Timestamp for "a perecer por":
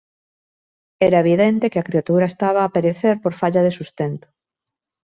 2.63-3.33